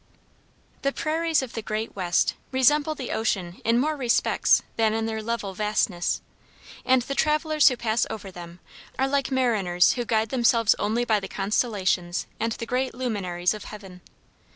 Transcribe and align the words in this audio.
The 0.81 0.91
prairies 0.91 1.43
of 1.43 1.53
the 1.53 1.61
great 1.61 1.95
West 1.95 2.33
resemble 2.51 2.95
the 2.95 3.11
ocean 3.11 3.61
in 3.63 3.77
more 3.77 3.95
respects 3.95 4.63
than 4.75 4.95
in 4.95 5.05
their 5.05 5.21
level 5.21 5.53
vastness, 5.53 6.23
and 6.83 7.03
the 7.03 7.13
travelers 7.13 7.67
who 7.69 7.77
pass 7.77 8.07
over 8.09 8.31
them 8.31 8.61
are 8.97 9.07
like 9.07 9.29
mariners 9.29 9.93
who 9.93 10.03
guide 10.03 10.29
themselves 10.29 10.73
only 10.79 11.05
by 11.05 11.19
the 11.19 11.27
constellations 11.27 12.25
and 12.39 12.53
the 12.53 12.65
great 12.65 12.95
luminaries 12.95 13.53
of 13.53 13.65
heaven. 13.65 14.01